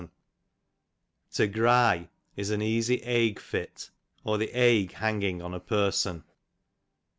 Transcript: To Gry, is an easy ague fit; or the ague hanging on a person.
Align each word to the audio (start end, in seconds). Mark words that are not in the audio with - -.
To 1.33 1.45
Gry, 1.45 2.09
is 2.35 2.49
an 2.49 2.63
easy 2.63 3.03
ague 3.03 3.37
fit; 3.37 3.91
or 4.23 4.39
the 4.39 4.51
ague 4.51 4.93
hanging 4.93 5.43
on 5.43 5.53
a 5.53 5.59
person. 5.59 6.23